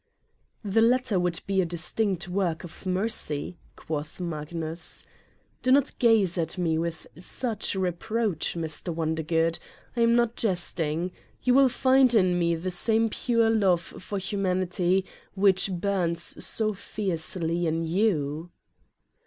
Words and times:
"The 0.63 0.81
latter 0.81 1.19
would 1.19 1.41
be 1.45 1.61
a 1.61 1.65
distinct 1.65 2.27
work 2.27 2.63
of 2.63 2.87
mercy," 2.87 3.59
quoth 3.75 4.19
Magnus. 4.19 5.05
"Do 5.61 5.71
not 5.71 5.93
gaze 5.99 6.39
at 6.39 6.57
me 6.57 6.79
with 6.79 7.05
such 7.19 7.75
re 7.75 7.91
23 7.91 7.99
Satan's 8.01 8.01
Diary_ 8.01 8.09
proach, 8.09 8.63
Mr. 8.63 8.95
Wondergood: 8.95 9.59
I 9.95 10.01
am 10.01 10.15
not 10.15 10.35
jesting. 10.35 11.11
You 11.43 11.53
will 11.53 11.69
find 11.69 12.15
in 12.15 12.39
me 12.39 12.55
the 12.55 12.71
same 12.71 13.09
pure 13.09 13.51
love 13.51 13.81
for 13.81 14.17
humanity 14.17 15.05
which 15.35 15.71
burns 15.71 16.43
so 16.43 16.73
fiercely 16.73 17.67
in 17.67 17.83
you." 17.85 18.49